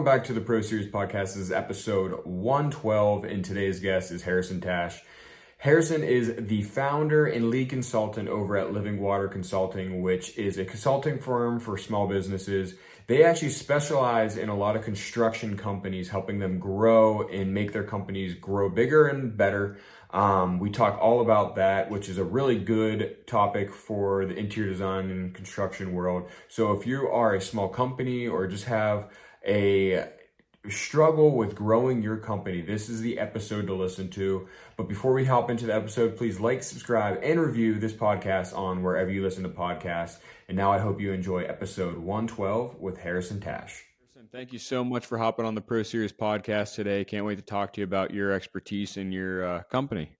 [0.00, 1.34] welcome back to the Pro Series Podcast.
[1.34, 5.02] This is episode 112, and today's guest is Harrison Tash.
[5.58, 10.64] Harrison is the founder and lead consultant over at Living Water Consulting, which is a
[10.64, 12.76] consulting firm for small businesses.
[13.08, 17.84] They actually specialize in a lot of construction companies, helping them grow and make their
[17.84, 19.76] companies grow bigger and better.
[20.12, 24.70] Um, we talk all about that, which is a really good topic for the interior
[24.70, 26.30] design and construction world.
[26.48, 29.10] So if you are a small company or just have
[29.46, 30.08] a
[30.68, 34.48] struggle with growing your company, this is the episode to listen to.
[34.76, 38.82] But before we hop into the episode, please like, subscribe, and review this podcast on
[38.82, 40.18] wherever you listen to podcasts.
[40.48, 43.84] And now I hope you enjoy episode 112 with Harrison Tash.
[44.32, 47.04] Thank you so much for hopping on the Pro Series podcast today.
[47.04, 50.10] Can't wait to talk to you about your expertise in your uh, company.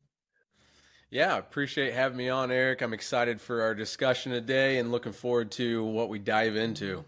[1.10, 2.82] Yeah, appreciate having me on, Eric.
[2.82, 7.04] I'm excited for our discussion today and looking forward to what we dive into.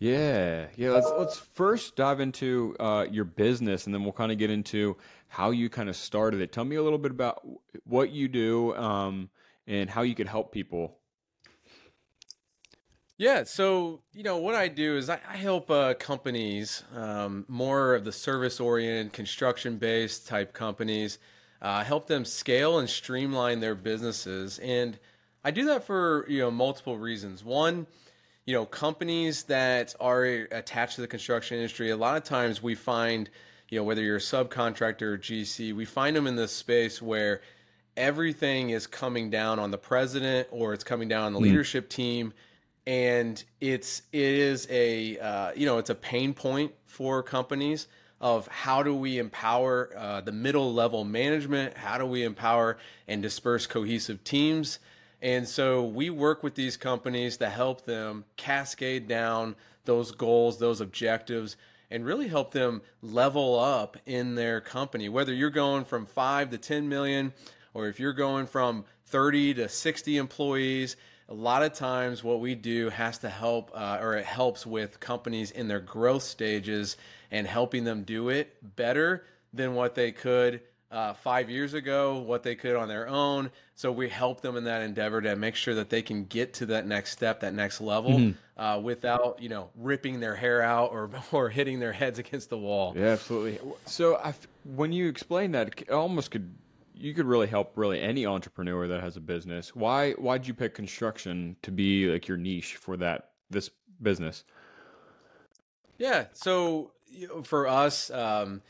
[0.00, 0.90] Yeah, yeah.
[0.90, 4.96] Let's let's first dive into uh, your business, and then we'll kind of get into
[5.28, 6.50] how you kind of started it.
[6.50, 7.46] Tell me a little bit about
[7.84, 9.30] what you do um,
[9.68, 10.96] and how you could help people
[13.20, 17.94] yeah, so you know what I do is I, I help uh, companies, um, more
[17.94, 21.18] of the service-oriented, construction-based type companies,
[21.60, 24.98] uh, help them scale and streamline their businesses, and
[25.44, 27.44] I do that for you know multiple reasons.
[27.44, 27.86] One,
[28.50, 32.74] you know, companies that are attached to the construction industry, a lot of times we
[32.74, 33.30] find,
[33.68, 37.42] you know, whether you're a subcontractor or GC, we find them in this space where
[37.96, 41.42] everything is coming down on the president or it's coming down on the mm.
[41.42, 42.32] leadership team.
[42.88, 47.86] And it's it is a uh, you know it's a pain point for companies
[48.20, 51.76] of how do we empower uh, the middle level management?
[51.76, 54.80] How do we empower and disperse cohesive teams
[55.22, 59.54] and so we work with these companies to help them cascade down
[59.84, 61.56] those goals those objectives
[61.90, 65.08] and really help them level up in their company.
[65.08, 67.32] Whether you're going from 5 to 10 million
[67.74, 70.96] or if you're going from 30 to 60 employees
[71.28, 74.98] a lot of times what we do has to help uh, or it helps with
[74.98, 76.96] companies in their growth stages
[77.30, 82.42] and helping them do it better than what they could uh, five years ago, what
[82.42, 83.50] they could on their own.
[83.74, 86.66] So we help them in that endeavor to make sure that they can get to
[86.66, 88.60] that next step, that next level, mm-hmm.
[88.60, 92.58] uh, without you know ripping their hair out or or hitting their heads against the
[92.58, 92.94] wall.
[92.96, 93.60] Yeah, absolutely.
[93.86, 94.34] So I,
[94.64, 96.52] when you explain that, it almost could
[96.94, 99.74] you could really help really any entrepreneur that has a business.
[99.74, 103.70] Why why'd you pick construction to be like your niche for that this
[104.02, 104.44] business?
[105.98, 106.92] Yeah, so
[107.44, 108.62] for us, um,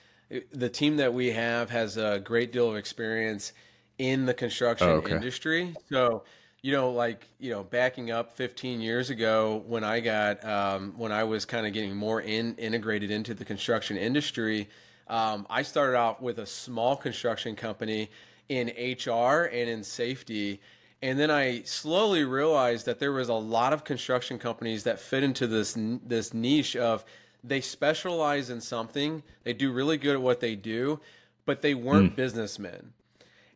[0.53, 3.53] the team that we have has a great deal of experience
[3.99, 5.13] in the construction oh, okay.
[5.13, 5.75] industry.
[5.91, 6.25] So
[6.63, 11.13] you know, like you know, backing up 15 years ago when I got um, when
[11.13, 14.69] I was kind of getting more in integrated into the construction industry
[15.11, 18.11] um, I started out with a small construction company
[18.49, 20.61] in HR and in safety.
[21.03, 25.25] And then I slowly realized that there was a lot of construction companies that fit
[25.25, 27.05] into this this niche of
[27.43, 31.01] they specialize in something, they do really good at what they do,
[31.47, 32.17] but they weren't mm.
[32.17, 32.93] businessmen.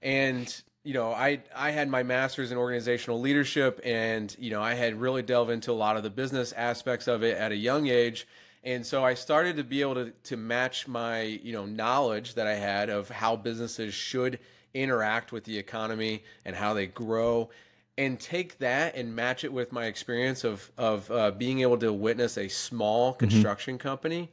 [0.02, 4.74] And you know, I I had my master's in organizational leadership, and you know, I
[4.74, 7.86] had really delved into a lot of the business aspects of it at a young
[7.86, 8.26] age.
[8.64, 12.46] And so I started to be able to, to match my, you know, knowledge that
[12.46, 14.38] I had of how businesses should
[14.72, 17.50] interact with the economy and how they grow
[17.96, 21.92] and take that and match it with my experience of, of uh, being able to
[21.92, 23.18] witness a small mm-hmm.
[23.18, 23.88] construction mm-hmm.
[23.88, 24.30] company.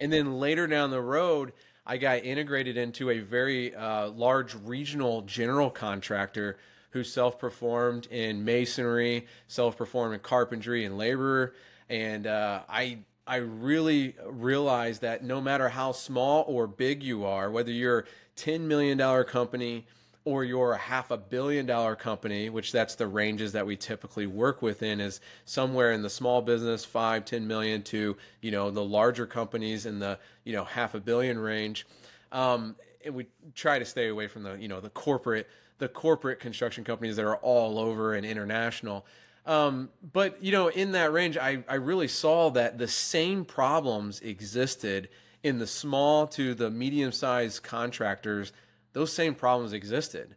[0.00, 1.52] And then later down the road,
[1.86, 6.58] I got integrated into a very uh, large regional general contractor
[6.90, 11.54] who self performed in masonry, self performed in carpentry and labor.
[11.88, 17.50] And uh, I I really realized that no matter how small or big you are,
[17.50, 18.04] whether you're a
[18.40, 19.86] $10 million company
[20.28, 24.26] or you're a half a billion dollar company, which that's the ranges that we typically
[24.26, 28.84] work within is somewhere in the small business, five, 10 million to, you know, the
[28.84, 31.86] larger companies in the, you know, half a billion range.
[32.30, 32.76] Um,
[33.06, 35.48] and we try to stay away from the, you know, the corporate,
[35.78, 39.06] the corporate construction companies that are all over and international.
[39.46, 44.20] Um, but you know, in that range, I, I really saw that the same problems
[44.20, 45.08] existed
[45.42, 48.52] in the small to the medium sized contractors.
[48.92, 50.34] Those same problems existed,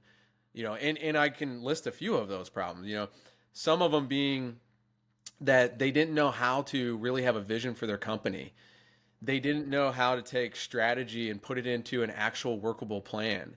[0.54, 3.08] you know, and, and I can list a few of those problems, you know,
[3.54, 4.58] some of them being
[5.40, 8.54] that they didn't know how to really have a vision for their company.
[9.22, 13.56] They didn't know how to take strategy and put it into an actual workable plan.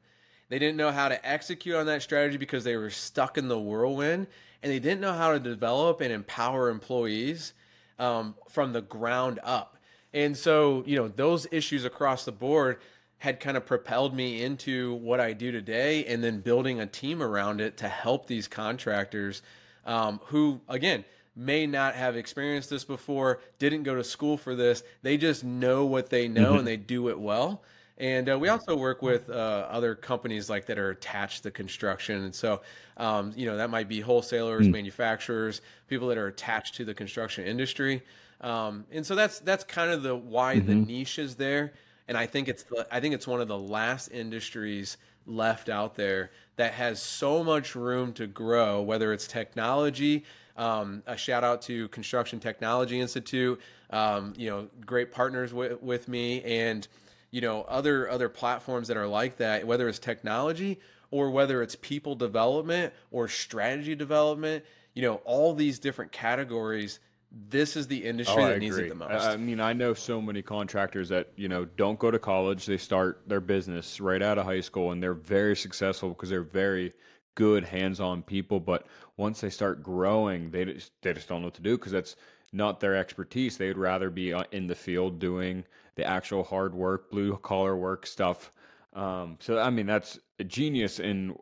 [0.48, 3.58] They didn't know how to execute on that strategy because they were stuck in the
[3.58, 4.26] whirlwind
[4.62, 7.54] and they didn't know how to develop and empower employees
[7.98, 9.78] um, from the ground up.
[10.12, 12.78] And so, you know, those issues across the board
[13.24, 17.22] had kind of propelled me into what I do today and then building a team
[17.22, 19.40] around it to help these contractors
[19.86, 24.82] um, who, again, may not have experienced this before, didn't go to school for this.
[25.00, 26.58] They just know what they know mm-hmm.
[26.58, 27.62] and they do it well.
[27.96, 29.32] And uh, we also work with uh,
[29.70, 32.24] other companies like that are attached to construction.
[32.24, 32.60] And so,
[32.98, 34.72] um, you know, that might be wholesalers, mm.
[34.72, 38.02] manufacturers, people that are attached to the construction industry.
[38.42, 40.66] Um, and so that's that's kind of the why mm-hmm.
[40.66, 41.72] the niche is there.
[42.08, 44.96] And I think it's the, I think it's one of the last industries
[45.26, 50.24] left out there that has so much room to grow, whether it's technology.
[50.56, 53.60] Um, a shout out to Construction Technology Institute.
[53.90, 56.86] Um, you know, great partners with, with me, and
[57.30, 59.66] you know other other platforms that are like that.
[59.66, 60.78] Whether it's technology
[61.10, 64.64] or whether it's people development or strategy development,
[64.94, 67.00] you know, all these different categories
[67.34, 69.10] this is the industry oh, that needs it the most.
[69.10, 72.76] I mean, I know so many contractors that you know don't go to college; they
[72.76, 76.92] start their business right out of high school, and they're very successful because they're very
[77.34, 78.60] good hands-on people.
[78.60, 78.86] But
[79.16, 82.16] once they start growing, they just they just don't know what to do because that's
[82.52, 83.56] not their expertise.
[83.56, 85.64] They'd rather be uh, in the field doing
[85.96, 88.52] the actual hard work, blue collar work stuff.
[88.92, 91.00] Um, so I mean, that's a genius.
[91.00, 91.36] And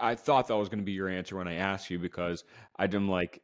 [0.00, 2.42] I thought that was going to be your answer when I asked you because
[2.78, 3.42] I'm like.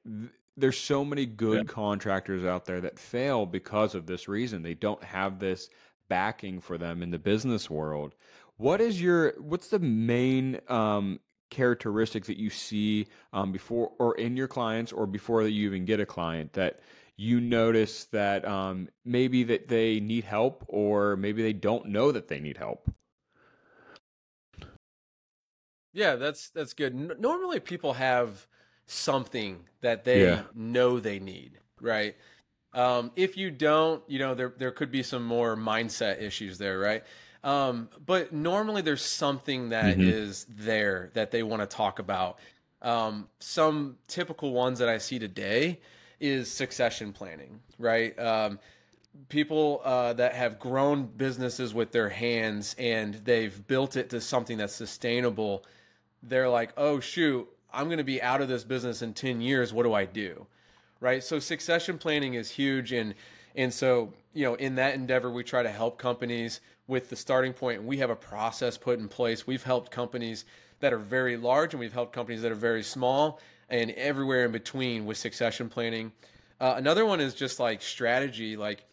[0.54, 1.64] Th- there's so many good yeah.
[1.64, 4.62] contractors out there that fail because of this reason.
[4.62, 5.68] They don't have this
[6.08, 8.14] backing for them in the business world.
[8.56, 11.20] What is your what's the main um,
[11.50, 15.84] characteristic that you see um, before or in your clients or before that you even
[15.84, 16.80] get a client that
[17.16, 22.28] you notice that um, maybe that they need help or maybe they don't know that
[22.28, 22.90] they need help?
[25.92, 26.94] Yeah, that's that's good.
[26.94, 28.46] N- normally people have
[28.86, 30.42] something that they yeah.
[30.54, 32.16] know they need, right?
[32.74, 36.78] Um, if you don't, you know, there there could be some more mindset issues there,
[36.78, 37.04] right?
[37.44, 40.08] Um, but normally there's something that mm-hmm.
[40.08, 42.38] is there that they want to talk about.
[42.80, 45.80] Um, some typical ones that I see today
[46.20, 48.16] is succession planning, right?
[48.18, 48.58] Um,
[49.28, 54.56] people uh, that have grown businesses with their hands and they've built it to something
[54.56, 55.64] that's sustainable.
[56.22, 59.72] They're like, oh shoot, I'm going to be out of this business in 10 years.
[59.72, 60.46] What do I do?
[61.00, 61.24] Right.
[61.24, 62.92] So succession planning is huge.
[62.92, 63.14] And,
[63.56, 67.52] and so, you know, in that endeavor, we try to help companies with the starting
[67.52, 69.46] point and we have a process put in place.
[69.46, 70.44] We've helped companies
[70.80, 74.52] that are very large and we've helped companies that are very small and everywhere in
[74.52, 76.12] between with succession planning.
[76.60, 78.56] Uh, another one is just like strategy.
[78.56, 78.84] Like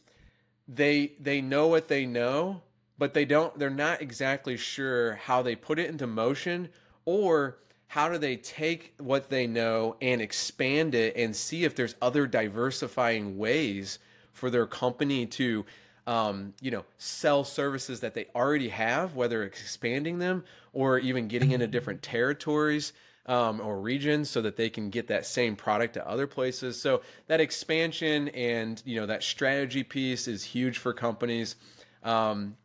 [0.68, 2.62] they, they know what they know,
[2.98, 6.70] but they don't, they're not exactly sure how they put it into motion
[7.06, 7.58] or
[7.90, 12.28] how do they take what they know and expand it and see if there's other
[12.28, 13.98] diversifying ways
[14.32, 15.66] for their company to
[16.06, 21.52] um, you know sell services that they already have whether expanding them or even getting
[21.52, 22.94] into different territories
[23.26, 26.80] um, or regions so that they can get that same product to other places.
[26.80, 31.56] So that expansion and you know that strategy piece is huge for companies.
[32.04, 32.56] Um,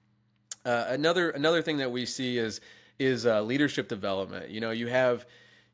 [0.67, 2.61] uh, another another thing that we see is
[2.99, 4.50] is uh, leadership development.
[4.50, 5.26] You know, you have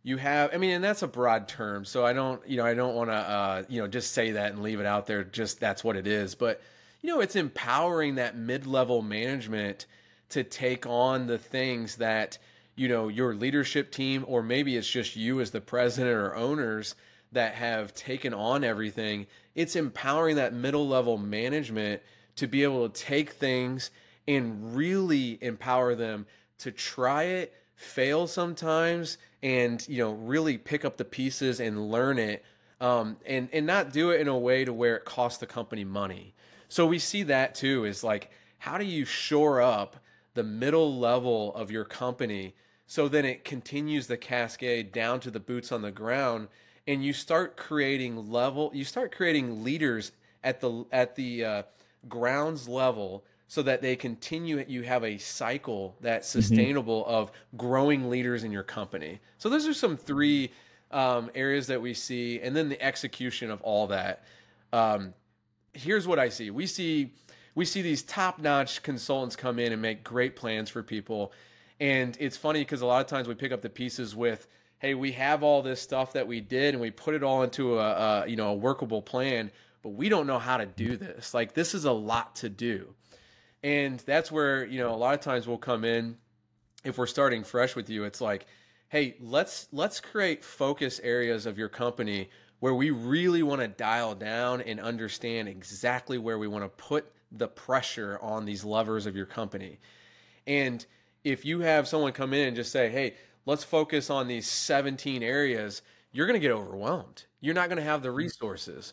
[0.02, 2.74] you have i mean and that's a broad term so i don't you know i
[2.74, 5.60] don't want to uh, you know just say that and leave it out there just
[5.60, 6.60] that's what it is but
[7.02, 9.86] you know it's empowering that mid-level management
[10.30, 12.38] to take on the things that
[12.76, 16.94] you know your leadership team or maybe it's just you as the president or owners
[17.32, 22.00] that have taken on everything it's empowering that middle level management
[22.36, 23.90] to be able to take things
[24.26, 26.26] and really empower them
[26.60, 32.18] to try it, fail sometimes, and you know really pick up the pieces and learn
[32.18, 32.44] it,
[32.80, 35.84] um, and and not do it in a way to where it costs the company
[35.84, 36.34] money.
[36.68, 39.96] So we see that too is like how do you shore up
[40.34, 42.54] the middle level of your company
[42.86, 46.46] so then it continues the cascade down to the boots on the ground
[46.86, 50.12] and you start creating level you start creating leaders
[50.44, 51.62] at the at the uh,
[52.08, 56.40] grounds level so that they continue you have a cycle that's mm-hmm.
[56.40, 57.14] sustainable mm-hmm.
[57.14, 59.18] of growing leaders in your company.
[59.38, 60.52] So those are some three
[60.92, 64.22] um, areas that we see and then the execution of all that.
[64.72, 65.14] Um,
[65.74, 66.52] here's what i see.
[66.52, 67.12] We see
[67.56, 71.32] we see these top-notch consultants come in and make great plans for people.
[71.80, 74.46] And it's funny because a lot of times we pick up the pieces with
[74.78, 77.80] hey we have all this stuff that we did and we put it all into
[77.80, 79.50] a, a you know a workable plan
[79.82, 81.34] but we don't know how to do this.
[81.34, 82.94] Like this is a lot to do
[83.62, 86.16] and that's where, you know, a lot of times we'll come in
[86.84, 88.46] if we're starting fresh with you, it's like,
[88.88, 94.14] hey, let's let's create focus areas of your company where we really want to dial
[94.14, 99.16] down and understand exactly where we want to put the pressure on these levers of
[99.16, 99.78] your company.
[100.46, 100.84] And
[101.24, 103.14] if you have someone come in and just say, hey,
[103.46, 105.80] let's focus on these 17 areas,
[106.12, 107.24] you're going to get overwhelmed.
[107.40, 108.16] You're not going to have the mm-hmm.
[108.16, 108.92] resources.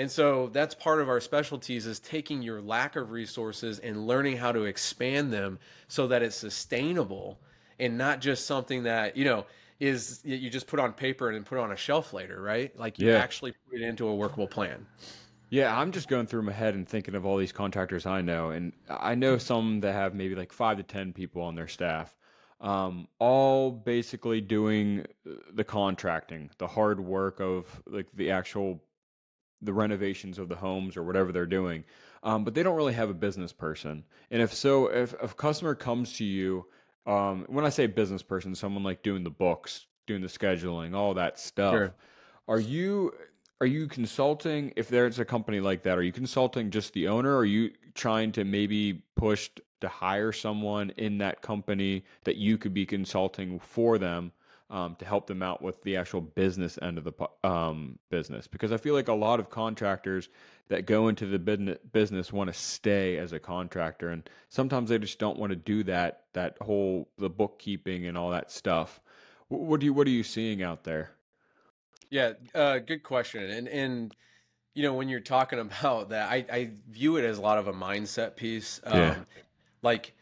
[0.00, 4.38] And so that's part of our specialties is taking your lack of resources and learning
[4.38, 7.38] how to expand them so that it's sustainable
[7.78, 9.44] and not just something that, you know,
[9.78, 12.74] is you just put on paper and then put on a shelf later, right?
[12.78, 13.18] Like you yeah.
[13.18, 14.86] actually put it into a workable plan.
[15.50, 18.52] Yeah, I'm just going through my head and thinking of all these contractors I know,
[18.52, 22.16] and I know some that have maybe like five to ten people on their staff,
[22.62, 25.04] um, all basically doing
[25.52, 28.80] the contracting, the hard work of like the actual
[29.62, 31.84] the renovations of the homes or whatever they're doing,
[32.22, 34.04] um, but they don't really have a business person.
[34.30, 36.66] And if so, if, if a customer comes to you,
[37.06, 41.14] um, when I say business person, someone like doing the books, doing the scheduling, all
[41.14, 41.72] that stuff.
[41.72, 41.94] Sure.
[42.48, 43.12] Are you
[43.60, 47.34] are you consulting if there's a company like that are you consulting just the owner
[47.34, 49.50] or are you trying to maybe push
[49.80, 54.32] to hire someone in that company that you could be consulting for them
[54.70, 58.72] um, to help them out with the actual business end of the um, business because
[58.72, 60.28] i feel like a lot of contractors
[60.68, 65.18] that go into the business want to stay as a contractor and sometimes they just
[65.18, 69.00] don't want to do that that whole the bookkeeping and all that stuff
[69.48, 71.10] what do you what are you seeing out there
[72.10, 73.44] yeah, uh, good question.
[73.44, 74.16] And and
[74.74, 77.68] you know when you're talking about that, I, I view it as a lot of
[77.68, 78.80] a mindset piece.
[78.84, 79.16] Um, yeah.
[79.82, 80.14] Like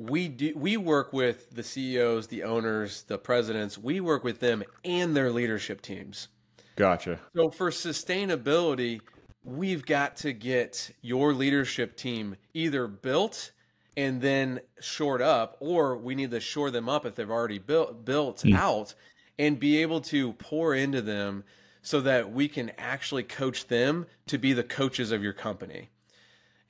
[0.00, 3.76] we do, we work with the CEOs, the owners, the presidents.
[3.76, 6.28] We work with them and their leadership teams.
[6.76, 7.20] Gotcha.
[7.36, 9.02] So for sustainability,
[9.44, 13.52] we've got to get your leadership team either built
[13.94, 18.02] and then shored up, or we need to shore them up if they've already built
[18.06, 18.56] built mm.
[18.56, 18.94] out
[19.38, 21.44] and be able to pour into them
[21.82, 25.90] so that we can actually coach them to be the coaches of your company.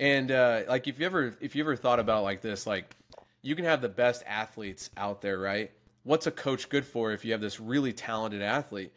[0.01, 2.97] And uh, like if you ever if you ever thought about like this, like
[3.43, 5.71] you can have the best athletes out there, right?
[6.03, 8.93] What's a coach good for if you have this really talented athlete?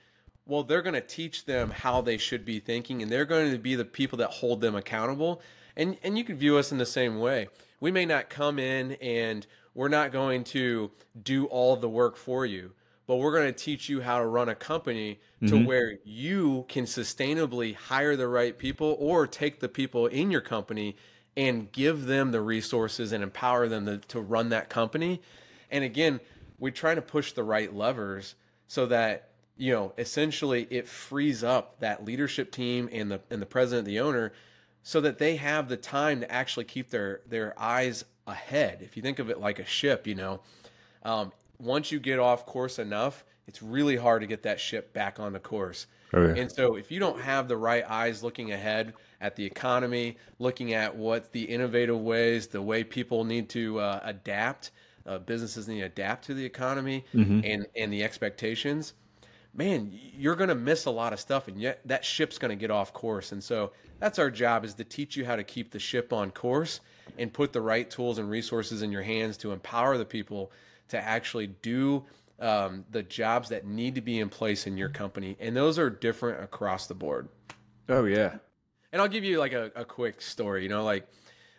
[0.45, 3.57] Well, they're going to teach them how they should be thinking, and they're going to
[3.57, 5.41] be the people that hold them accountable.
[5.75, 7.47] And and you can view us in the same way.
[7.79, 12.45] We may not come in and we're not going to do all the work for
[12.45, 12.73] you
[13.05, 15.65] but we're going to teach you how to run a company to mm-hmm.
[15.65, 20.95] where you can sustainably hire the right people or take the people in your company
[21.35, 25.21] and give them the resources and empower them to, to run that company.
[25.71, 26.19] And again,
[26.59, 28.35] we try to push the right levers
[28.67, 33.45] so that you know essentially it frees up that leadership team and the and the
[33.45, 34.33] president the owner
[34.81, 39.03] so that they have the time to actually keep their their eyes ahead if you
[39.03, 40.39] think of it like a ship you know
[41.03, 45.19] um, once you get off course enough, it's really hard to get that ship back
[45.19, 45.87] on the course.
[46.13, 46.39] Okay.
[46.39, 50.73] And so, if you don't have the right eyes looking ahead at the economy, looking
[50.73, 54.71] at what the innovative ways, the way people need to uh, adapt,
[55.05, 57.39] uh, businesses need to adapt to the economy mm-hmm.
[57.43, 58.93] and and the expectations,
[59.53, 62.55] man, you're going to miss a lot of stuff, and yet that ship's going to
[62.55, 63.31] get off course.
[63.31, 66.29] And so, that's our job is to teach you how to keep the ship on
[66.31, 66.81] course
[67.17, 70.51] and put the right tools and resources in your hands to empower the people
[70.89, 72.03] to actually do
[72.41, 75.89] um, the jobs that need to be in place in your company, and those are
[75.89, 77.29] different across the board.
[77.87, 78.35] Oh yeah,
[78.93, 80.63] and I'll give you like a, a quick story.
[80.63, 81.05] You know, like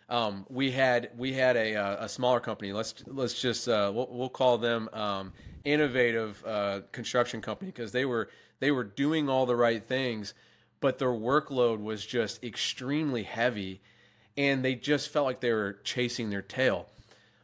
[0.09, 2.73] um, we had we had a, uh, a smaller company.
[2.73, 5.33] Let's let's just uh, we'll, we'll, call them um,
[5.65, 10.33] innovative uh, construction company because they were they were doing all the right things,
[10.79, 13.81] but their workload was just extremely heavy,
[14.37, 16.87] and they just felt like they were chasing their tail.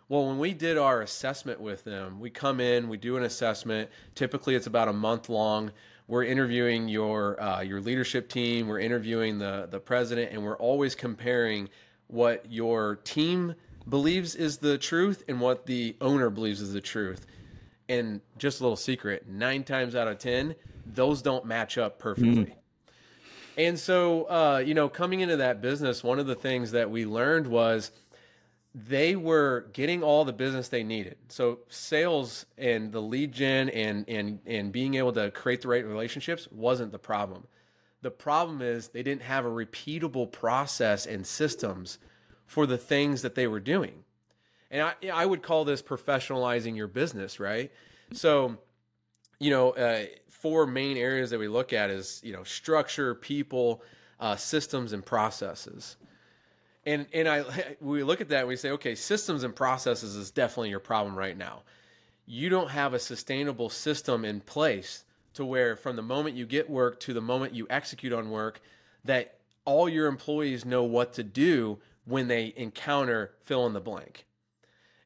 [0.07, 3.89] Well, when we did our assessment with them, we come in, we do an assessment.
[4.13, 5.71] Typically, it's about a month long.
[6.11, 8.67] We're interviewing your uh, your leadership team.
[8.67, 11.69] We're interviewing the the president, and we're always comparing
[12.07, 13.55] what your team
[13.87, 17.25] believes is the truth and what the owner believes is the truth.
[17.87, 20.53] And just a little secret: nine times out of ten,
[20.85, 22.43] those don't match up perfectly.
[22.43, 22.55] Mm.
[23.57, 27.05] And so, uh, you know, coming into that business, one of the things that we
[27.05, 27.91] learned was
[28.73, 31.17] they were getting all the business they needed.
[31.27, 35.85] So sales and the lead gen and and and being able to create the right
[35.85, 37.47] relationships wasn't the problem.
[38.01, 41.99] The problem is they didn't have a repeatable process and systems
[42.45, 44.03] for the things that they were doing.
[44.69, 47.71] And I I would call this professionalizing your business, right?
[48.13, 48.57] So,
[49.39, 53.83] you know, uh, four main areas that we look at is you know structure, people,
[54.21, 55.97] uh, systems, and processes.
[56.85, 60.31] And and I we look at that and we say, okay, systems and processes is
[60.31, 61.63] definitely your problem right now.
[62.25, 66.69] You don't have a sustainable system in place to where from the moment you get
[66.69, 68.61] work to the moment you execute on work
[69.03, 69.35] that
[69.65, 74.25] all your employees know what to do when they encounter fill in the blank.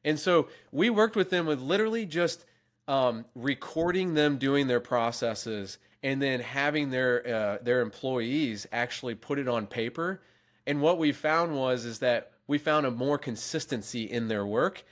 [0.04, 2.44] And so we worked with them with literally just
[2.88, 9.38] um, recording them doing their processes and then having their uh, their employees actually put
[9.38, 10.22] it on paper.
[10.66, 14.84] And what we found was is that we found a more consistency in their work,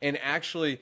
[0.00, 0.80] and actually,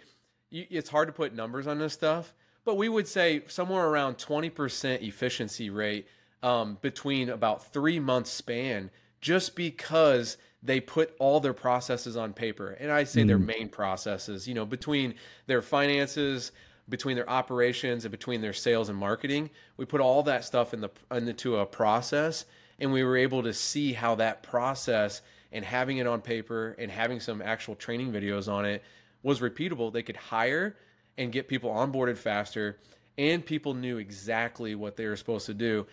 [0.50, 4.50] it's hard to put numbers on this stuff, but we would say somewhere around twenty
[4.50, 6.06] percent efficiency rate
[6.42, 8.90] um, between about three months span,
[9.20, 12.70] just because they put all their processes on paper.
[12.72, 13.28] And I say mm.
[13.28, 15.14] their main processes, you know, between
[15.46, 16.52] their finances,
[16.88, 19.50] between their operations and between their sales and marketing.
[19.76, 22.44] We put all that stuff in the into a process,
[22.80, 25.22] and we were able to see how that process
[25.52, 28.82] and having it on paper and having some actual training videos on it
[29.22, 29.92] was repeatable.
[29.92, 30.76] They could hire
[31.18, 32.78] and get people onboarded faster,
[33.18, 35.86] and people knew exactly what they were supposed to do.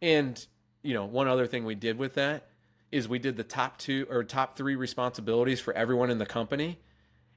[0.00, 0.44] And
[0.82, 2.46] you know, one other thing we did with that
[2.90, 6.78] is we did the top two or top three responsibilities for everyone in the company,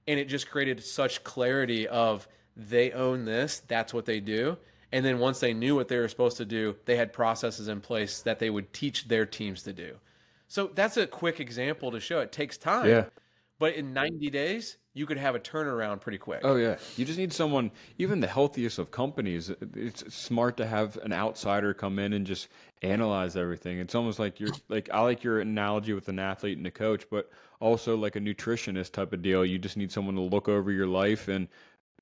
[0.08, 4.58] and it just created such clarity of they own this, that's what they do.
[4.94, 7.82] And then once they knew what they were supposed to do, they had processes in
[7.82, 9.96] place that they would teach their teams to do.
[10.48, 12.88] So that's a quick example to show it takes time.
[12.88, 13.06] Yeah.
[13.58, 16.42] But in 90 days, you could have a turnaround pretty quick.
[16.44, 17.72] Oh yeah, you just need someone.
[17.98, 22.50] Even the healthiest of companies, it's smart to have an outsider come in and just
[22.84, 23.80] analyze everything.
[23.80, 27.06] It's almost like you're like I like your analogy with an athlete and a coach,
[27.10, 29.44] but also like a nutritionist type of deal.
[29.44, 31.48] You just need someone to look over your life and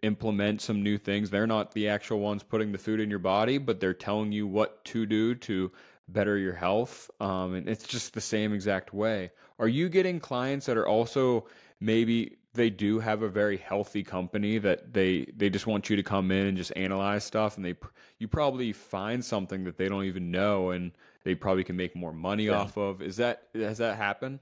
[0.02, 1.30] implement some new things.
[1.30, 4.48] They're not the actual ones putting the food in your body, but they're telling you
[4.48, 5.72] what to do to
[6.08, 7.10] better your health.
[7.20, 9.32] Um, and it's just the same exact way.
[9.60, 11.46] Are you getting clients that are also
[11.80, 16.04] maybe they do have a very healthy company that they they just want you to
[16.04, 17.76] come in and just analyze stuff and they
[18.20, 20.92] you probably find something that they don't even know and
[21.24, 22.60] they probably can make more money yeah.
[22.60, 24.40] off of is that has that happened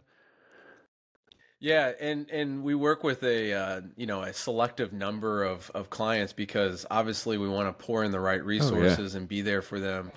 [1.59, 5.89] yeah, and and we work with a uh, you know a selective number of of
[5.89, 9.17] clients because obviously we want to pour in the right resources oh, yeah.
[9.17, 10.11] and be there for them.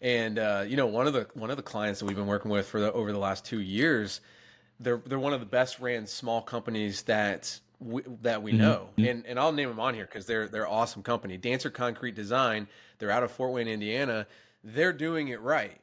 [0.00, 2.50] And uh, you know one of the one of the clients that we've been working
[2.50, 4.22] with for the, over the last two years,
[4.80, 8.62] they're they're one of the best ran small companies that we, that we mm-hmm.
[8.62, 8.88] know.
[8.96, 9.10] Mm-hmm.
[9.10, 11.36] And and I'll name them on here because they're they're awesome company.
[11.36, 12.68] Dancer Concrete Design.
[12.98, 14.26] They're out of Fort Wayne, Indiana.
[14.64, 15.78] They're doing it right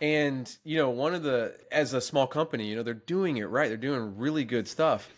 [0.00, 3.44] and, you know, one of the, as a small company, you know, they're doing it
[3.44, 3.68] right.
[3.68, 5.08] They're doing really good stuff.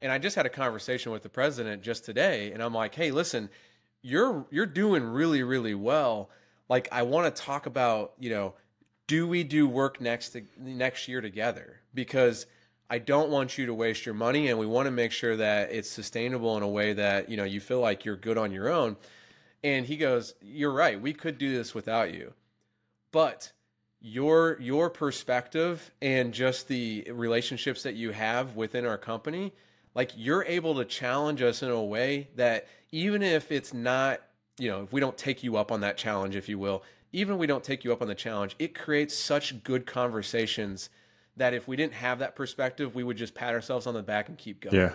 [0.00, 3.10] And I just had a conversation with the president just today, and I'm like, hey,
[3.10, 3.48] listen,
[4.02, 6.28] you're you're doing really, really well.
[6.68, 8.54] Like, I want to talk about, you know,
[9.06, 11.80] do we do work next to, next year together?
[11.94, 12.44] Because
[12.90, 15.72] I don't want you to waste your money, and we want to make sure that
[15.72, 18.68] it's sustainable in a way that you know you feel like you're good on your
[18.70, 18.98] own.
[19.62, 21.00] And he goes, "You're right.
[21.00, 22.34] We could do this without you,
[23.10, 23.53] but."
[24.06, 29.50] Your your perspective and just the relationships that you have within our company
[29.94, 34.20] like you're able to challenge us in a way that even if it's not
[34.58, 37.34] you know if we don't take you up on that challenge if you will even
[37.36, 40.90] if we don't take you up on the challenge it creates such good conversations
[41.36, 44.28] that if we didn't have that perspective we would just pat ourselves on the back
[44.28, 44.76] and keep going.
[44.76, 44.92] Yeah.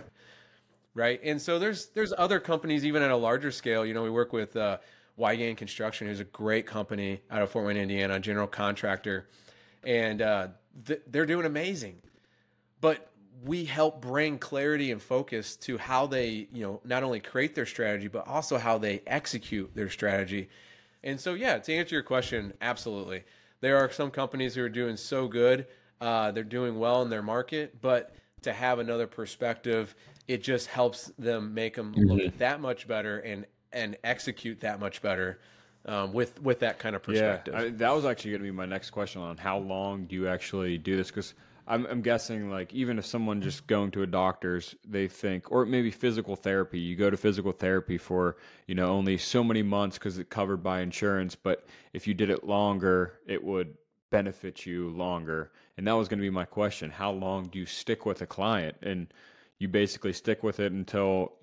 [0.94, 1.20] Right?
[1.24, 3.86] And so there's there's other companies even at a larger scale.
[3.86, 4.78] You know we work with uh,
[5.20, 9.28] Weigand Construction, who's a great company out of Fort Wayne, Indiana, general contractor,
[9.84, 10.48] and uh,
[10.86, 12.02] th- they're doing amazing.
[12.82, 13.12] But
[13.44, 17.66] we help bring clarity and focus to how they, you know, not only create their
[17.66, 20.50] strategy, but also how they execute their strategy.
[21.04, 23.24] And so, yeah, to answer your question, absolutely,
[23.62, 25.68] there are some companies who are doing so good,
[26.02, 29.96] uh, they're doing well in their market, but to have another perspective,
[30.28, 32.38] it just helps them make them look mm-hmm.
[32.38, 35.40] that much better and and execute that much better
[35.86, 37.54] um, with with that kind of perspective.
[37.54, 40.16] Yeah, I, that was actually going to be my next question on how long do
[40.16, 41.08] you actually do this?
[41.08, 41.34] Because
[41.68, 45.66] I'm, I'm guessing like even if someone just going to a doctor's, they think, or
[45.66, 46.80] maybe physical therapy.
[46.80, 50.64] You go to physical therapy for you know only so many months because it's covered
[50.64, 51.36] by insurance.
[51.36, 53.76] But if you did it longer, it would
[54.10, 55.52] benefit you longer.
[55.78, 58.28] And that was going to be my question: How long do you stick with a
[58.28, 58.78] client?
[58.82, 59.14] And
[59.60, 61.34] you basically stick with it until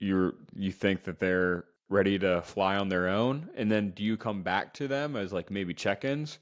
[0.00, 3.48] you're you think that they're ready to fly on their own?
[3.56, 6.38] And then do you come back to them as like maybe check-ins?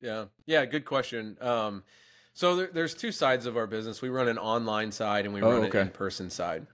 [0.00, 0.26] Yeah.
[0.46, 1.36] Yeah good question.
[1.40, 1.82] Um
[2.34, 4.02] so there, there's two sides of our business.
[4.02, 5.80] We run an online side and we oh, run okay.
[5.80, 6.66] an in-person side.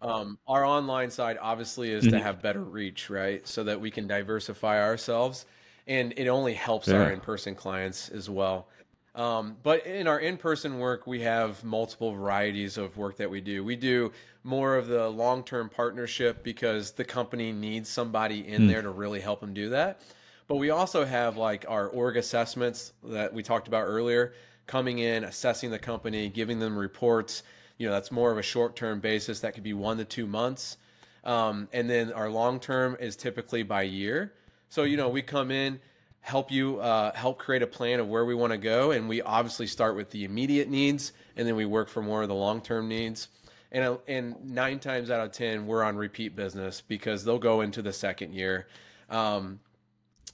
[0.00, 2.16] Um, our online side obviously is mm-hmm.
[2.16, 3.46] to have better reach right?
[3.46, 5.44] So that we can diversify ourselves
[5.86, 6.96] and it only helps yeah.
[6.96, 8.68] our in-person clients as well
[9.14, 13.40] um, but in our in person work, we have multiple varieties of work that we
[13.40, 13.62] do.
[13.62, 18.68] We do more of the long term partnership because the company needs somebody in mm.
[18.68, 20.00] there to really help them do that.
[20.48, 24.34] But we also have like our org assessments that we talked about earlier
[24.66, 27.42] coming in, assessing the company, giving them reports.
[27.78, 29.40] You know, that's more of a short term basis.
[29.40, 30.76] That could be one to two months.
[31.22, 34.32] Um, and then our long term is typically by year.
[34.68, 35.80] So, you know, we come in,
[36.24, 38.92] help you uh, help create a plan of where we want to go.
[38.92, 42.28] And we obviously start with the immediate needs and then we work for more of
[42.28, 43.28] the long term needs.
[43.70, 47.82] And, and nine times out of 10, we're on repeat business because they'll go into
[47.82, 48.68] the second year.
[49.10, 49.60] Um,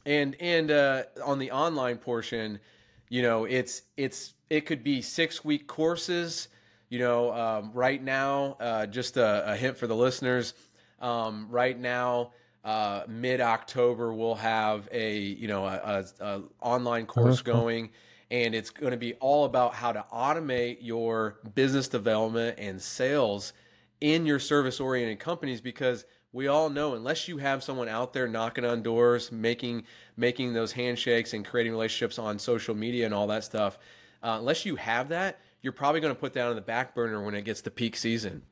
[0.06, 2.60] and and uh, on the online portion,
[3.08, 6.48] you know, it's it's it could be six week courses.
[6.88, 10.54] You know, um, right now, uh, just a, a, hint for the listeners.
[11.00, 12.32] Um, right now,
[12.64, 17.90] uh, mid October, we'll have a you know a, a, a online course going,
[18.30, 23.52] and it's going to be all about how to automate your business development and sales
[24.00, 28.28] in your service oriented companies because we all know unless you have someone out there
[28.28, 29.84] knocking on doors, making
[30.16, 33.78] making those handshakes and creating relationships on social media and all that stuff,
[34.22, 37.24] uh, unless you have that, you're probably going to put that on the back burner
[37.24, 38.42] when it gets to peak season.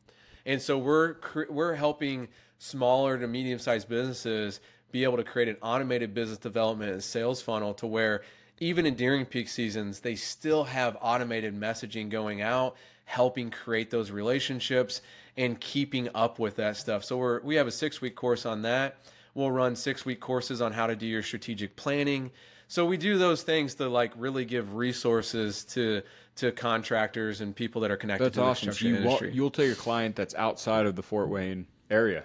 [0.49, 1.17] And so we're
[1.51, 2.27] we're helping
[2.59, 7.43] smaller to medium sized businesses be able to create an automated business development and sales
[7.43, 8.23] funnel to where
[8.59, 14.11] even in during peak seasons they still have automated messaging going out helping create those
[14.11, 15.03] relationships
[15.37, 17.05] and keeping up with that stuff.
[17.05, 18.97] So we're we have a 6-week course on that.
[19.35, 22.31] We'll run 6-week courses on how to do your strategic planning.
[22.69, 26.03] So we do those things to like really give resources to
[26.37, 28.67] to contractors and people that are connected that's to awesome.
[28.67, 29.33] the construction so you industry.
[29.33, 32.25] you'll tell your client that's outside of the Fort Wayne area.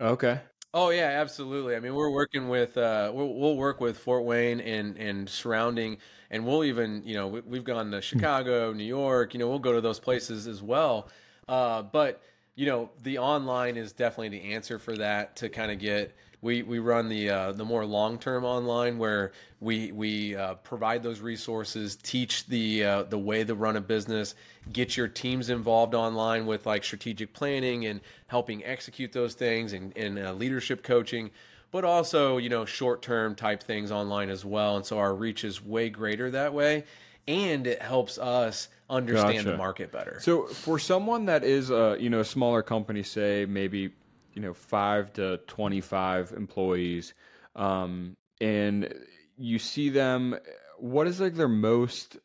[0.00, 0.40] Okay.
[0.74, 1.76] Oh yeah, absolutely.
[1.76, 5.98] I mean, we're working with uh, we'll, we'll work with Fort Wayne and and surrounding,
[6.30, 9.34] and we'll even you know we, have gone to Chicago, New York.
[9.34, 11.08] You know, we'll go to those places as well.
[11.46, 12.22] Uh, but
[12.54, 16.14] you know, the online is definitely the answer for that to kind of get.
[16.40, 21.02] We, we run the uh, the more long term online where we we uh, provide
[21.02, 24.36] those resources, teach the uh, the way to run a business,
[24.72, 29.96] get your teams involved online with like strategic planning and helping execute those things and,
[29.96, 31.30] and uh, leadership coaching,
[31.72, 34.76] but also you know short term type things online as well.
[34.76, 36.84] And so our reach is way greater that way,
[37.26, 39.50] and it helps us understand gotcha.
[39.50, 40.18] the market better.
[40.22, 43.90] So for someone that is a you know a smaller company, say maybe
[44.32, 47.14] you know five to twenty five employees,
[47.56, 48.92] um, and
[49.36, 50.36] you see them,
[50.78, 52.18] what is like their most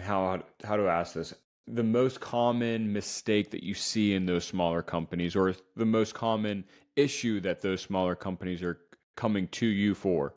[0.00, 1.34] how how to ask this?
[1.66, 6.64] The most common mistake that you see in those smaller companies, or the most common
[6.96, 8.78] issue that those smaller companies are
[9.16, 10.34] coming to you for?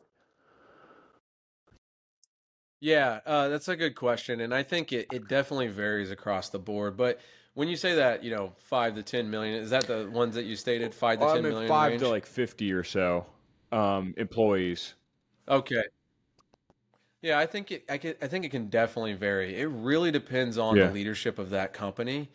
[2.82, 6.60] Yeah, uh, that's a good question, and I think it, it definitely varies across the
[6.60, 6.97] board.
[6.97, 7.19] But
[7.54, 10.46] when you say that, you know, five to ten million, is that the ones that
[10.46, 10.94] you stated?
[10.94, 12.02] Five to ten million Five range?
[12.02, 13.26] to like fifty or so
[13.72, 14.94] um, employees.
[15.48, 15.84] Okay.
[17.22, 17.84] Yeah, I think it.
[17.90, 19.60] I, can, I think it can definitely vary.
[19.60, 20.88] It really depends on yeah.
[20.88, 22.30] the leadership of that company.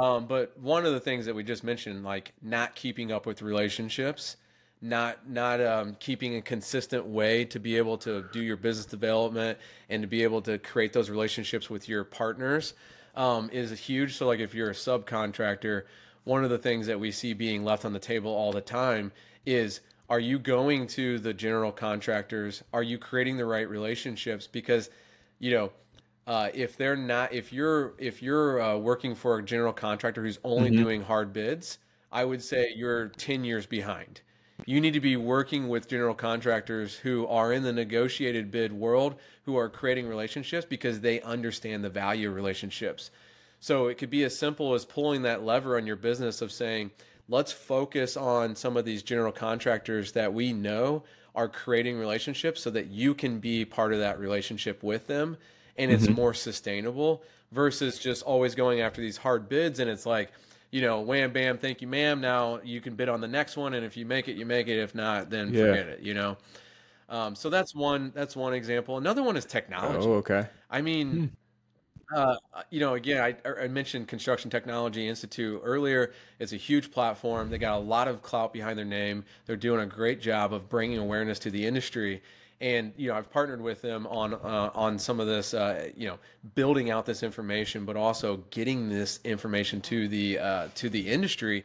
[0.00, 3.42] Um, but one of the things that we just mentioned, like not keeping up with
[3.42, 4.36] relationships,
[4.80, 9.58] not not um, keeping a consistent way to be able to do your business development
[9.88, 12.74] and to be able to create those relationships with your partners
[13.14, 14.16] um, is huge.
[14.16, 15.84] So, like if you're a subcontractor,
[16.24, 19.12] one of the things that we see being left on the table all the time
[19.46, 22.64] is are you going to the general contractors?
[22.72, 24.46] Are you creating the right relationships?
[24.46, 24.90] Because
[25.38, 25.72] you know.
[26.26, 30.38] Uh, if they're not, if you're if you're uh, working for a general contractor who's
[30.44, 30.82] only mm-hmm.
[30.82, 31.78] doing hard bids,
[32.12, 34.20] I would say you're ten years behind
[34.66, 39.16] you need to be working with general contractors who are in the negotiated bid world,
[39.44, 43.10] who are creating relationships because they understand the value of relationships.
[43.60, 46.90] So it could be as simple as pulling that lever on your business of saying,
[47.28, 51.02] let's focus on some of these general contractors that we know
[51.34, 55.36] are creating relationships so that you can be part of that relationship with them
[55.76, 56.14] and it's mm-hmm.
[56.14, 60.32] more sustainable versus just always going after these hard bids and it's like
[60.70, 62.20] you know, wham bam, thank you, ma'am.
[62.20, 64.68] Now you can bid on the next one, and if you make it, you make
[64.68, 64.80] it.
[64.80, 65.66] If not, then yeah.
[65.66, 66.00] forget it.
[66.00, 66.36] You know.
[67.08, 68.12] Um, so that's one.
[68.14, 68.96] That's one example.
[68.96, 70.06] Another one is technology.
[70.06, 70.46] Oh, okay.
[70.70, 71.32] I mean,
[72.12, 72.16] hmm.
[72.16, 72.36] uh,
[72.70, 76.12] you know, again, I, I, mentioned Construction Technology Institute earlier.
[76.38, 77.50] It's a huge platform.
[77.50, 79.24] They got a lot of clout behind their name.
[79.46, 82.22] They're doing a great job of bringing awareness to the industry
[82.60, 86.08] and you know I've partnered with them on uh, on some of this, uh, you
[86.08, 86.18] know,
[86.54, 91.64] building out this information, but also getting this information to the uh, to the industry.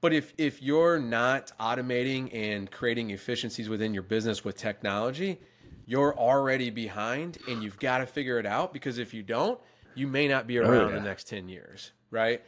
[0.00, 5.38] But if if you're not automating and creating efficiencies within your business with technology,
[5.86, 9.60] you're already behind, and you've got to figure it out because if you don't,
[9.94, 10.94] you may not be around oh, yeah.
[10.94, 12.42] the next ten years, right?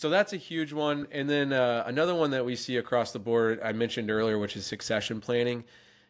[0.00, 1.06] So that's a huge one.
[1.12, 4.56] And then uh, another one that we see across the board, I mentioned earlier, which
[4.56, 5.64] is succession planning.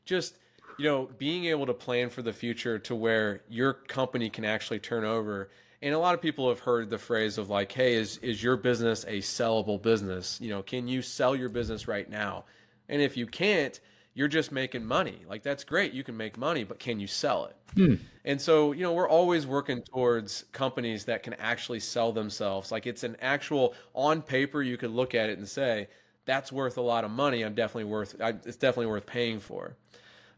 [0.05, 0.37] Just
[0.79, 4.79] you know, being able to plan for the future to where your company can actually
[4.79, 5.51] turn over.
[5.81, 8.57] And a lot of people have heard the phrase of like, "Hey, is is your
[8.57, 10.41] business a sellable business?
[10.41, 12.45] You know, can you sell your business right now?"
[12.89, 13.79] And if you can't,
[14.15, 15.25] you're just making money.
[15.29, 17.57] Like that's great, you can make money, but can you sell it?
[17.75, 17.95] Hmm.
[18.25, 22.71] And so, you know, we're always working towards companies that can actually sell themselves.
[22.71, 25.89] Like it's an actual on paper you could look at it and say,
[26.25, 27.43] that's worth a lot of money.
[27.43, 29.77] I'm definitely worth it's definitely worth paying for.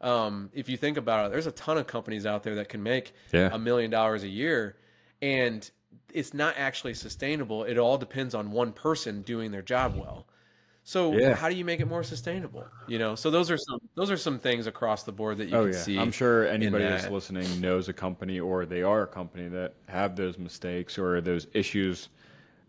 [0.01, 2.83] Um, if you think about it, there's a ton of companies out there that can
[2.83, 4.77] make a million dollars a year,
[5.23, 5.69] and
[6.13, 7.65] it's not actually sustainable.
[7.65, 10.27] It all depends on one person doing their job well.
[10.87, 11.35] So yeah.
[11.35, 12.67] how do you make it more sustainable?
[12.87, 15.57] You know, so those are some those are some things across the board that you
[15.57, 15.79] oh, can yeah.
[15.79, 15.99] see.
[15.99, 20.15] I'm sure anybody that's listening knows a company or they are a company that have
[20.15, 22.11] those mistakes or those issues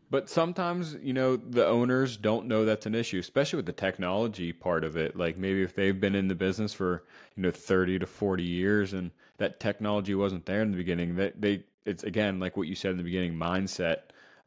[0.10, 4.54] but sometimes, you know, the owners don't know that's an issue, especially with the technology
[4.54, 5.16] part of it.
[5.16, 7.04] Like maybe if they've been in the business for,
[7.36, 11.42] you know, 30 to 40 years and that technology wasn't there in the beginning, that
[11.42, 13.98] they, it's again, like what you said in the beginning, mindset,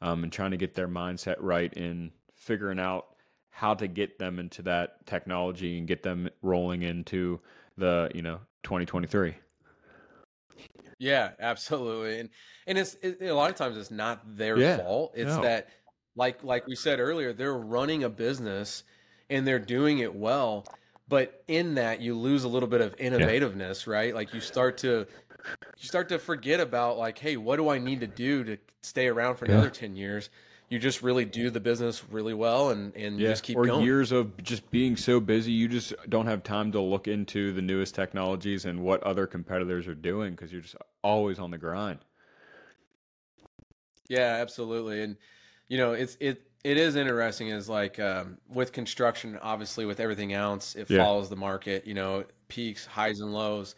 [0.01, 3.17] um, and trying to get their mindset right in figuring out
[3.51, 7.41] how to get them into that technology and get them rolling into
[7.77, 9.35] the, you know, 2023.
[10.99, 12.21] Yeah, absolutely.
[12.21, 12.31] And
[12.67, 15.13] and it's it, a lot of times it's not their yeah, fault.
[15.15, 15.43] It's no.
[15.43, 15.69] that
[16.17, 18.85] like like we said earlier, they're running a business
[19.31, 20.67] and they're doing it well,
[21.09, 23.93] but in that you lose a little bit of innovativeness, yeah.
[23.93, 24.15] right?
[24.15, 25.07] Like you start to
[25.79, 29.07] you start to forget about like, hey, what do I need to do to stay
[29.07, 29.73] around for another yeah.
[29.73, 30.31] 10 years?
[30.69, 33.29] You just really do the business really well and, and yeah.
[33.29, 33.85] you just keep or going.
[33.85, 37.63] years of just being so busy you just don't have time to look into the
[37.63, 41.99] newest technologies and what other competitors are doing because you're just always on the grind
[44.09, 45.17] yeah absolutely and
[45.69, 50.33] you know it's it it is interesting is like um, with construction obviously with everything
[50.33, 51.03] else it yeah.
[51.03, 53.75] follows the market you know peaks highs and lows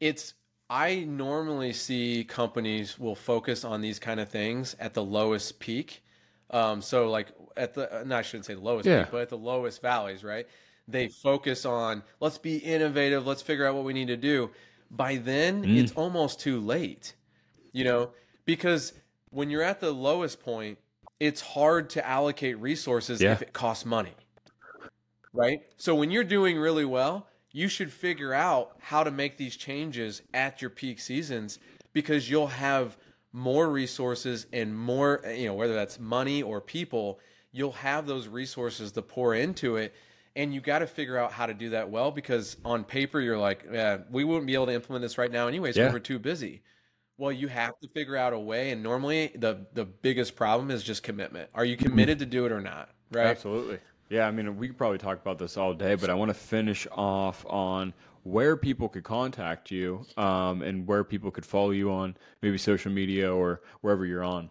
[0.00, 0.34] it's
[0.68, 6.02] I normally see companies will focus on these kind of things at the lowest peak
[6.50, 9.02] um, so like at the, no, I shouldn't say the lowest yeah.
[9.02, 10.46] peak, but at the lowest valleys, right?
[10.88, 14.50] They focus on let's be innovative, let's figure out what we need to do.
[14.90, 15.76] By then, mm.
[15.78, 17.14] it's almost too late,
[17.72, 18.10] you know,
[18.44, 18.92] because
[19.30, 20.78] when you're at the lowest point,
[21.18, 23.32] it's hard to allocate resources yeah.
[23.32, 24.14] if it costs money,
[25.32, 25.62] right?
[25.76, 30.22] So when you're doing really well, you should figure out how to make these changes
[30.34, 31.58] at your peak seasons
[31.92, 32.96] because you'll have
[33.36, 37.20] more resources and more, you know, whether that's money or people,
[37.52, 39.94] you'll have those resources to pour into it.
[40.34, 43.38] And you got to figure out how to do that well because on paper, you're
[43.38, 45.92] like, yeah, we wouldn't be able to implement this right now, anyways, yeah.
[45.92, 46.62] we're too busy.
[47.18, 48.70] Well, you have to figure out a way.
[48.70, 51.50] And normally, the, the biggest problem is just commitment.
[51.54, 52.88] Are you committed to do it or not?
[53.12, 53.26] Right.
[53.26, 53.78] Absolutely.
[54.08, 56.34] Yeah, I mean, we could probably talk about this all day, but I want to
[56.34, 57.92] finish off on
[58.26, 62.90] where people could contact you um, and where people could follow you on maybe social
[62.90, 64.50] media or wherever you're on.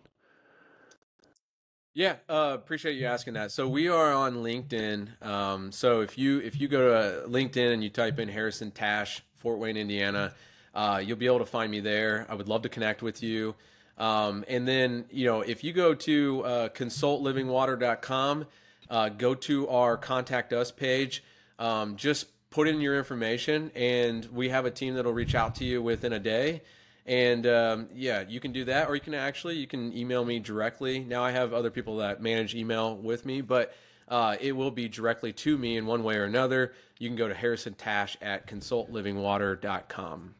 [1.94, 3.52] Yeah, uh, appreciate you asking that.
[3.52, 5.22] So we are on LinkedIn.
[5.26, 9.22] Um, so if you if you go to LinkedIn and you type in Harrison Tash,
[9.36, 10.34] Fort Wayne, Indiana,
[10.74, 12.26] uh, you'll be able to find me there.
[12.30, 13.56] I would love to connect with you.
[13.98, 18.46] Um, and then you know if you go to uh, consultlivingwater.com,
[18.90, 21.24] uh, go to our contact us page.
[21.58, 25.66] Um, just put in your information, and we have a team that'll reach out to
[25.66, 26.62] you within a day.
[27.06, 30.40] And um, yeah, you can do that, or you can actually you can email me
[30.40, 31.00] directly.
[31.00, 33.74] Now I have other people that manage email with me, but
[34.08, 36.74] uh, it will be directly to me in one way or another.
[36.98, 40.36] You can go to Harrison Tash at consultlivingwater.com.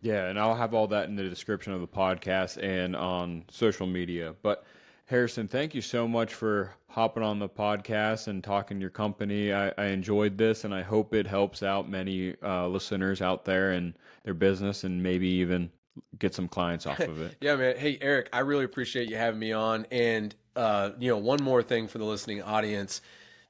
[0.00, 3.86] Yeah, and I'll have all that in the description of the podcast and on social
[3.86, 4.34] media.
[4.42, 4.64] But
[5.08, 9.54] Harrison, thank you so much for hopping on the podcast and talking your company.
[9.54, 13.70] I, I enjoyed this, and I hope it helps out many uh, listeners out there
[13.70, 13.94] and
[14.24, 15.70] their business, and maybe even
[16.18, 17.36] get some clients off of it.
[17.40, 17.78] yeah, man.
[17.78, 19.86] Hey, Eric, I really appreciate you having me on.
[19.90, 23.00] And uh, you know, one more thing for the listening audience.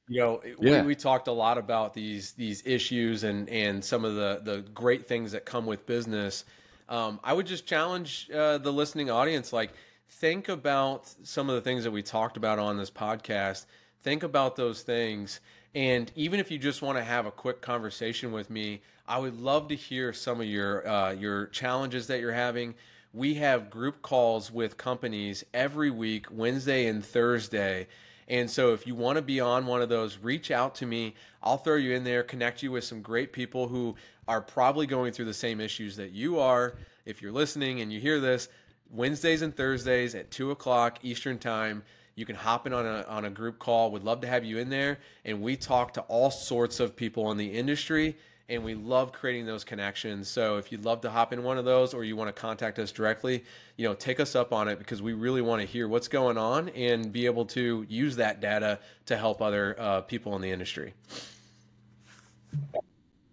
[0.07, 0.83] You know, yeah.
[0.83, 4.61] we, we talked a lot about these these issues and and some of the the
[4.75, 6.45] great things that come with business.
[6.89, 9.73] Um, I would just challenge uh, the listening audience, like
[10.09, 13.67] think about some of the things that we talked about on this podcast.
[14.03, 15.41] Think about those things.
[15.75, 19.41] And even if you just want to have a quick conversation with me, I would
[19.41, 22.75] love to hear some of your uh, your challenges that you're having.
[23.15, 27.87] We have group calls with companies every week, Wednesday and Thursday.
[28.29, 31.15] And so if you want to be on one of those, reach out to me.
[31.43, 35.13] I'll throw you in there, connect you with some great people who are probably going
[35.13, 36.75] through the same issues that you are.
[37.07, 38.49] If you're listening and you hear this,
[38.91, 41.83] Wednesdays and Thursdays at two o'clock Eastern time.
[42.15, 43.91] You can hop in on a on a group call.
[43.91, 47.31] We'd love to have you in there, and we talk to all sorts of people
[47.31, 48.17] in the industry
[48.49, 50.29] and we love creating those connections.
[50.29, 52.79] So if you'd love to hop in one of those or you want to contact
[52.79, 53.45] us directly,
[53.77, 56.39] you know, take us up on it because we really want to hear what's going
[56.39, 60.51] on and be able to use that data to help other uh, people in the
[60.51, 60.95] industry.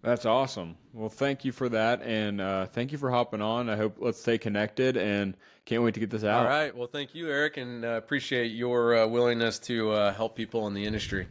[0.06, 0.76] That's awesome.
[0.92, 3.68] Well, thank you for that, and uh, thank you for hopping on.
[3.68, 6.44] I hope let's stay connected, and can't wait to get this out.
[6.44, 6.74] All right.
[6.74, 10.74] Well, thank you, Eric, and uh, appreciate your uh, willingness to uh, help people in
[10.74, 11.26] the industry.